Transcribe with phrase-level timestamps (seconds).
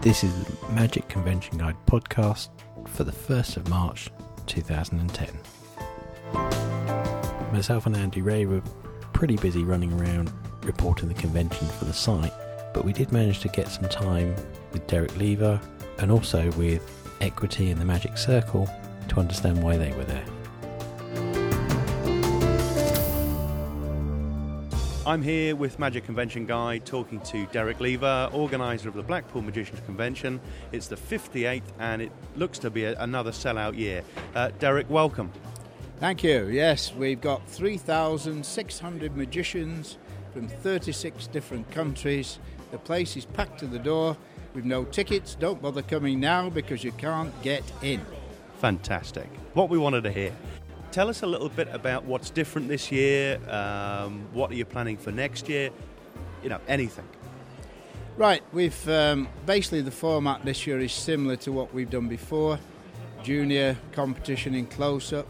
[0.00, 2.50] This is the Magic Convention Guide podcast
[2.86, 4.10] for the 1st of March
[4.46, 5.28] 2010.
[7.52, 8.62] Myself and Andy Ray were
[9.12, 10.32] pretty busy running around
[10.62, 12.32] reporting the convention for the site,
[12.72, 14.36] but we did manage to get some time
[14.72, 15.60] with Derek Lever
[15.98, 16.80] and also with
[17.20, 18.70] Equity and the Magic Circle
[19.08, 20.24] to understand why they were there.
[25.08, 29.80] I'm here with Magic Convention Guide talking to Derek Lever, organiser of the Blackpool Magicians
[29.86, 30.38] Convention.
[30.70, 34.02] It's the 58th and it looks to be a, another sellout year.
[34.34, 35.32] Uh, Derek, welcome.
[35.98, 36.48] Thank you.
[36.48, 39.96] Yes, we've got 3,600 magicians
[40.34, 42.38] from 36 different countries.
[42.70, 44.14] The place is packed to the door.
[44.52, 45.34] We've no tickets.
[45.36, 48.04] Don't bother coming now because you can't get in.
[48.58, 49.28] Fantastic.
[49.54, 50.34] What we wanted to hear.
[50.98, 53.38] Tell us a little bit about what's different this year.
[53.48, 55.70] Um, what are you planning for next year?
[56.42, 57.08] You know, anything.
[58.16, 62.58] Right, we've um, basically the format this year is similar to what we've done before
[63.22, 65.28] junior competition in close up.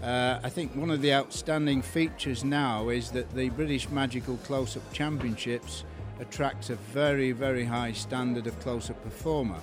[0.00, 4.76] Uh, I think one of the outstanding features now is that the British Magical Close
[4.76, 5.82] Up Championships
[6.20, 9.58] attracts a very, very high standard of close up performer.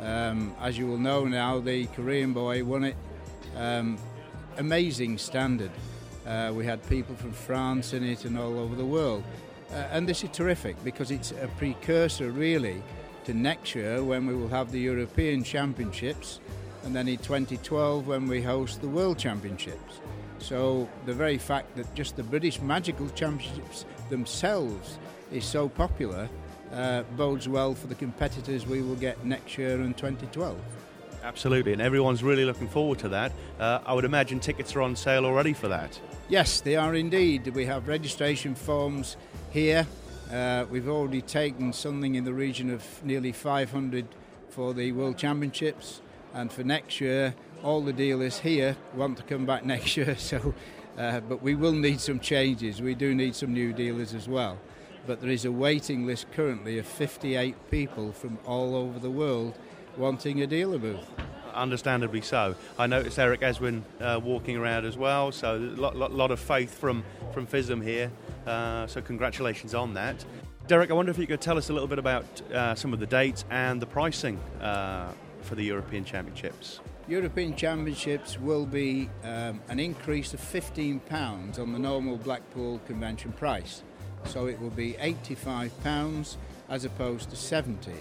[0.00, 2.96] Um, as you will know now, the Korean boy won it.
[3.54, 3.98] Um,
[4.58, 5.70] amazing standard.
[6.26, 9.24] Uh, we had people from France in it and all over the world.
[9.70, 12.82] Uh, and this is terrific because it's a precursor, really,
[13.24, 16.40] to next year when we will have the European Championships
[16.84, 20.00] and then in 2012 when we host the World Championships.
[20.38, 24.98] So the very fact that just the British Magical Championships themselves
[25.32, 26.28] is so popular
[26.72, 30.56] uh, bodes well for the competitors we will get next year in 2012.
[31.24, 33.32] Absolutely, and everyone's really looking forward to that.
[33.58, 35.98] Uh, I would imagine tickets are on sale already for that.
[36.28, 37.46] Yes, they are indeed.
[37.48, 39.16] We have registration forms
[39.50, 39.86] here.
[40.32, 44.06] Uh, we've already taken something in the region of nearly 500
[44.50, 46.00] for the World Championships,
[46.34, 50.16] and for next year, all the dealers here want to come back next year.
[50.16, 50.54] So,
[50.96, 52.80] uh, but we will need some changes.
[52.80, 54.58] We do need some new dealers as well.
[55.06, 59.56] But there is a waiting list currently of 58 people from all over the world
[59.98, 61.10] wanting a dealer booth.
[61.52, 62.54] Understandably so.
[62.78, 66.38] I noticed Eric Eswin uh, walking around as well, so a lot, lot, lot, of
[66.38, 68.10] faith from, from FISM here.
[68.46, 70.24] Uh, so congratulations on that.
[70.68, 73.00] Derek, I wonder if you could tell us a little bit about uh, some of
[73.00, 75.10] the dates and the pricing uh,
[75.42, 76.80] for the European Championships.
[77.08, 83.82] European Championships will be um, an increase of £15 on the normal Blackpool convention price.
[84.26, 86.36] So it will be £85
[86.68, 87.92] as opposed to 70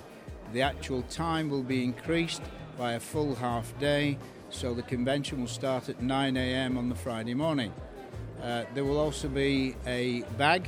[0.53, 2.41] the actual time will be increased
[2.77, 4.17] by a full half day,
[4.49, 6.77] so the convention will start at 9 a.m.
[6.77, 7.73] on the Friday morning.
[8.41, 10.67] Uh, there will also be a bag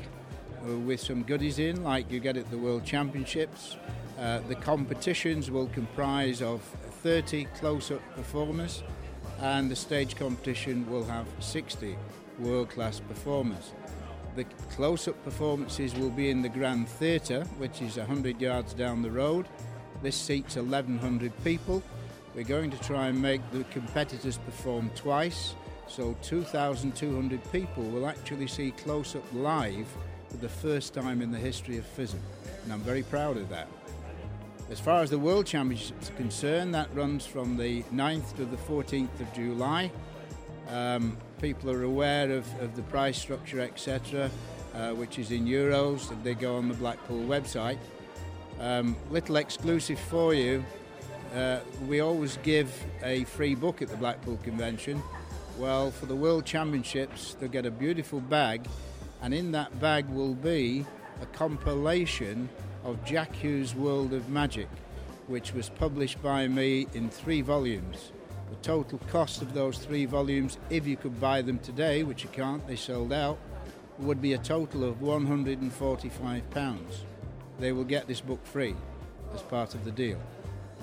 [0.68, 3.78] uh, with some goodies in, like you get at the World Championships.
[4.20, 6.62] Uh, the competitions will comprise of
[7.04, 8.84] 30 close-up performers,
[9.40, 11.96] and the stage competition will have 60
[12.40, 13.72] world-class performers.
[14.36, 19.12] The close-up performances will be in the Grand Theatre, which is 100 yards down the
[19.12, 19.48] road,
[20.02, 21.84] this seats 1,100 people.
[22.36, 25.56] We're going to try and make the competitors perform twice,
[25.88, 29.88] so 2,200 people will actually see close up live
[30.30, 32.20] for the first time in the history of FISM,
[32.64, 33.68] and I'm very proud of that.
[34.70, 38.58] As far as the World Championships are concerned, that runs from the 9th to the
[38.58, 39.92] 14th of July.
[40.70, 44.30] Um, people are aware of, of the price structure, etc.,
[44.76, 47.80] uh, which is in euros, and they go on the Blackpool website.
[48.60, 50.66] Um, little exclusive for you.
[51.34, 52.70] Uh, we always give
[53.04, 55.02] a free book at the Blackpool Convention.
[55.58, 58.68] Well, for the World Championships, they'll get a beautiful bag,
[59.22, 60.86] and in that bag will be
[61.22, 62.50] a compilation
[62.84, 64.68] of Jack Hughes' World of Magic,
[65.28, 68.12] which was published by me in three volumes.
[68.50, 72.30] The total cost of those three volumes, if you could buy them today, which you
[72.30, 73.38] can't, they sold out,
[74.00, 76.42] would be a total of £145
[77.60, 78.76] they will get this book free
[79.34, 80.20] as part of the deal.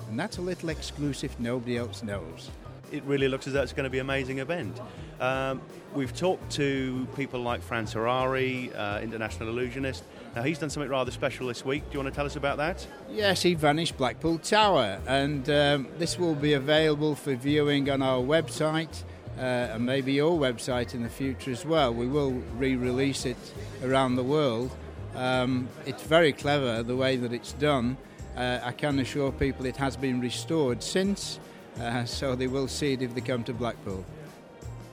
[0.09, 2.49] And that's a little exclusive nobody else knows.
[2.91, 4.79] It really looks as though it's going to be an amazing event.
[5.19, 5.61] Um,
[5.93, 10.05] we've talked to people like Franz Harary, uh, international illusionist.
[10.35, 11.83] Now, he's done something rather special this week.
[11.89, 12.87] Do you want to tell us about that?
[13.11, 18.21] Yes, he vanished Blackpool Tower, and um, this will be available for viewing on our
[18.21, 19.03] website.
[19.37, 21.93] Uh, and maybe your website in the future as well.
[21.93, 23.37] We will re release it
[23.83, 24.75] around the world.
[25.17, 27.97] Um, it's very clever the way that it's done.
[28.35, 31.39] Uh, I can assure people it has been restored since,
[31.81, 34.05] uh, so they will see it if they come to Blackpool.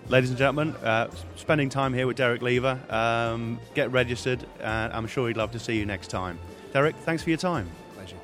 [0.08, 2.80] Ladies and gentlemen, uh, spending time here with Derek Lever.
[2.88, 6.38] Um, get registered, and I'm sure he'd love to see you next time.
[6.72, 7.70] Derek, thanks for your time.
[7.94, 8.16] Pleasure.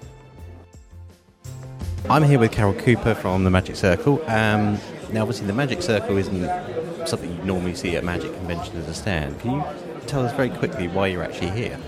[2.08, 4.22] I'm here with Carol Cooper from the Magic Circle.
[4.22, 4.78] Um,
[5.12, 8.94] now, obviously, the Magic Circle isn't something you normally see at Magic Convention as a
[8.94, 9.38] stand.
[9.40, 9.64] Can you
[10.10, 11.78] tell us very quickly why you're actually here?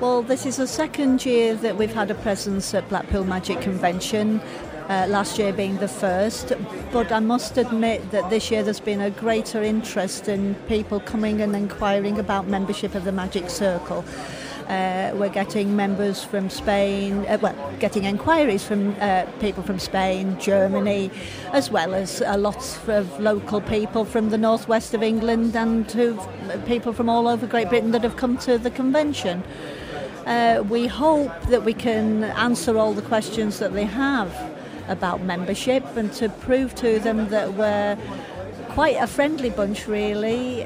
[0.00, 4.40] Well, this is the second year that we've had a presence at Blackpool Magic Convention.
[4.88, 6.54] Uh, last year being the first,
[6.92, 11.42] but I must admit that this year there's been a greater interest in people coming
[11.42, 14.02] and inquiring about membership of the Magic Circle.
[14.68, 20.38] Uh, we're getting members from Spain, uh, well, getting inquiries from uh, people from Spain,
[20.38, 21.10] Germany,
[21.52, 25.88] as well as a lot of local people from the northwest of England and
[26.66, 29.42] people from all over Great Britain that have come to the convention.
[30.26, 34.30] Uh, we hope that we can answer all the questions that they have
[34.88, 37.96] about membership and to prove to them that we're
[38.68, 40.64] quite a friendly bunch, really.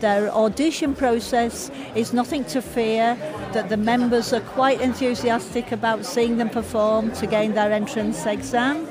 [0.00, 3.16] Their audition process is nothing to fear,
[3.52, 8.86] that the members are quite enthusiastic about seeing them perform to gain their entrance exam,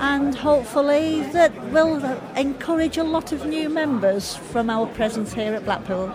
[0.00, 2.04] and hopefully that will
[2.36, 6.12] encourage a lot of new members from our presence here at Blackpool.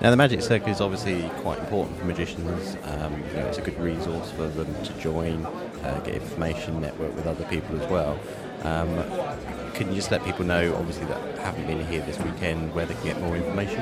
[0.00, 2.76] Now, the Magic Circle is obviously quite important for magicians.
[2.84, 7.16] Um, you know, it's a good resource for them to join, uh, get information, network
[7.16, 8.16] with other people as well.
[8.62, 8.88] Um,
[9.74, 12.94] can you just let people know, obviously, that haven't been here this weekend, where they
[12.94, 13.80] can get more information?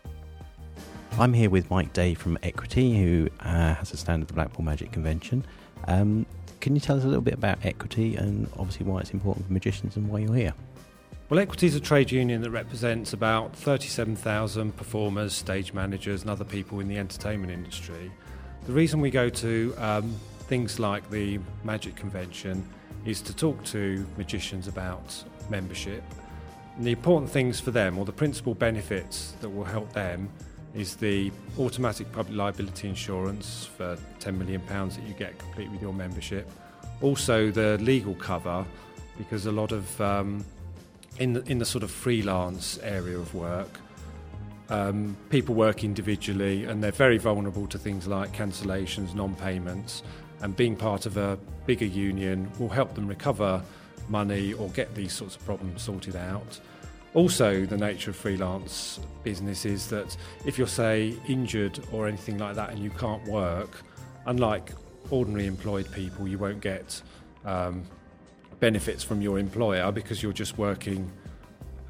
[1.19, 4.65] I'm here with Mike Day from Equity, who uh, has a stand at the Blackpool
[4.65, 5.45] Magic Convention.
[5.87, 6.25] Um,
[6.59, 9.53] can you tell us a little bit about Equity and obviously why it's important for
[9.53, 10.53] magicians and why you're here?
[11.29, 16.45] Well, Equity is a trade union that represents about 37,000 performers, stage managers, and other
[16.45, 18.11] people in the entertainment industry.
[18.65, 20.15] The reason we go to um,
[20.53, 22.63] things like the Magic Convention
[23.05, 26.03] is to talk to magicians about membership.
[26.77, 30.29] And the important things for them, or the principal benefits that will help them,
[30.75, 35.91] is the automatic public liability insurance for £10 million that you get complete with your
[35.91, 36.47] membership.
[37.01, 38.63] Also, the legal cover,
[39.17, 40.45] because a lot of um,
[41.17, 43.79] in the, in the sort of freelance area of work,
[44.69, 50.03] um, people work individually and they're very vulnerable to things like cancellations, non-payments,
[50.43, 53.63] and being part of a bigger union will help them recover
[54.09, 56.59] money or get these sorts of problems sorted out.
[57.13, 62.55] Also, the nature of freelance business is that if you're, say, injured or anything like
[62.55, 63.83] that and you can't work,
[64.25, 64.73] unlike
[65.09, 67.01] ordinary employed people, you won't get
[67.45, 67.83] um,
[68.59, 71.09] benefits from your employer because you're just working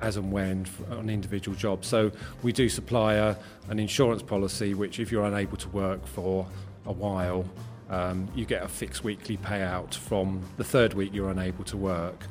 [0.02, 1.88] as and when on individual jobs.
[1.88, 2.12] So
[2.44, 3.36] we do supply a,
[3.70, 6.46] an insurance policy which if you're unable to work for
[6.86, 7.46] a while,
[7.90, 12.26] um, you get a fixed weekly payout from the third week you're unable to work.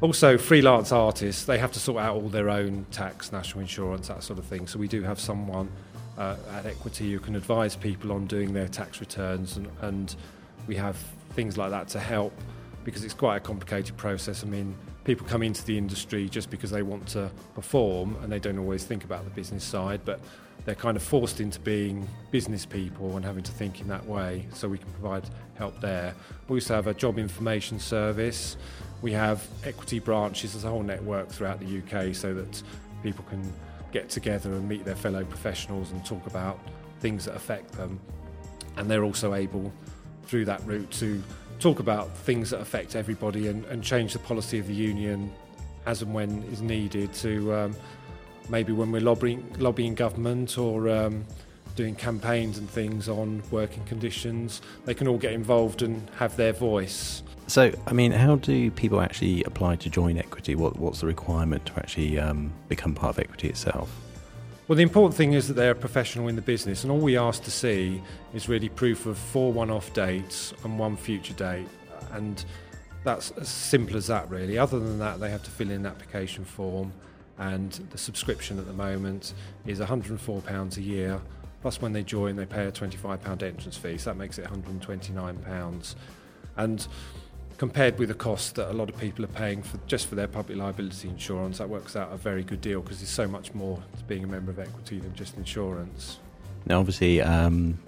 [0.00, 4.22] Also, freelance artists, they have to sort out all their own tax, national insurance, that
[4.22, 4.66] sort of thing.
[4.68, 5.68] So we do have someone
[6.16, 10.14] uh, at Equity who can advise people on doing their tax returns and, and
[10.66, 10.96] we have
[11.30, 12.32] things like that to help
[12.84, 14.44] because it's quite a complicated process.
[14.44, 14.76] I mean,
[15.08, 18.84] people come into the industry just because they want to perform and they don't always
[18.84, 20.20] think about the business side, but
[20.66, 24.44] they're kind of forced into being business people and having to think in that way.
[24.52, 25.22] So we can provide
[25.54, 26.14] help there.
[26.48, 28.58] We also have a job information service.
[29.00, 32.62] We have equity branches as a whole network throughout the UK so that
[33.02, 33.50] people can
[33.92, 36.58] get together and meet their fellow professionals and talk about
[37.00, 37.98] things that affect them.
[38.76, 39.72] And they're also able,
[40.24, 41.22] through that route, to
[41.58, 45.32] talk about things that affect everybody and, and change the policy of the union
[45.86, 47.76] as and when is needed to um,
[48.48, 51.24] maybe when we're lobbying, lobbying government or um,
[51.76, 56.52] doing campaigns and things on working conditions, they can all get involved and have their
[56.52, 57.22] voice.
[57.46, 60.54] So, I mean, how do people actually apply to join Equity?
[60.54, 63.90] What, what's the requirement to actually um, become part of Equity itself?
[64.68, 67.42] Well, the important thing is that they're professional in the business, and all we ask
[67.44, 68.02] to see
[68.34, 71.66] is really proof of four one off dates and one future date.
[72.12, 72.44] And
[73.02, 74.58] that's as simple as that, really.
[74.58, 76.92] Other than that, they have to fill in an application form,
[77.38, 79.32] and the subscription at the moment
[79.64, 81.18] is £104 a year.
[81.62, 85.94] Plus, when they join, they pay a £25 entrance fee, so that makes it £129.
[86.58, 86.86] And
[87.58, 90.28] compared with the cost that a lot of people are paying for just for their
[90.28, 93.82] public liability insurance, that works out a very good deal because there's so much more
[93.98, 96.20] to being a member of equity than just insurance.
[96.66, 97.78] Now, obviously, um,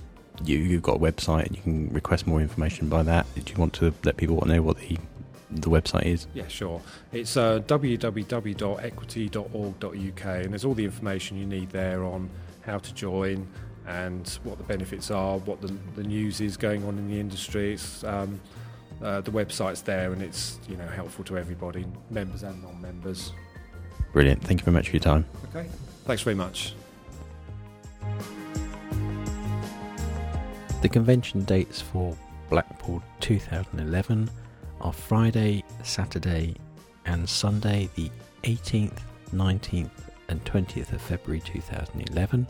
[0.45, 3.27] you, you've got a website and you can request more information by that.
[3.35, 4.99] Do you want to let people know what the
[5.53, 6.29] the website is?
[6.33, 6.81] Yeah, sure.
[7.13, 12.31] It's uh, www.equity.org.uk, and there's all the information you need there on
[12.63, 13.49] how to join
[13.87, 17.75] and what the benefits are, what the, the news is going on in the industry.
[17.75, 18.41] It's, um,
[19.03, 23.33] uh, the website's there, and it's you know helpful to everybody, members and non-members.
[24.13, 24.43] Brilliant.
[24.43, 25.25] Thank you very much for your time.
[25.55, 25.69] Okay.
[26.05, 26.75] Thanks very much.
[30.83, 32.17] The convention dates for
[32.49, 34.31] Blackpool 2011
[34.81, 36.57] are Friday, Saturday,
[37.05, 38.11] and Sunday, the
[38.45, 38.99] 18th,
[39.35, 39.91] 19th,
[40.29, 42.47] and 20th of February 2011.